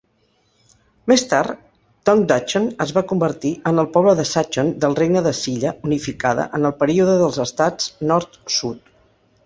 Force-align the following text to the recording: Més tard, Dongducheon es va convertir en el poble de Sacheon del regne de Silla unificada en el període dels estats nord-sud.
Més 1.11 1.23
tard, 1.33 1.59
Dongducheon 2.09 2.65
es 2.87 2.93
va 2.97 3.03
convertir 3.13 3.53
en 3.73 3.83
el 3.83 3.91
poble 3.99 4.15
de 4.21 4.27
Sacheon 4.31 4.73
del 4.87 4.99
regne 5.03 5.25
de 5.29 5.37
Silla 5.43 5.77
unificada 5.91 6.51
en 6.61 6.67
el 6.71 6.77
període 6.83 7.19
dels 7.23 7.43
estats 7.49 7.95
nord-sud. 8.13 8.95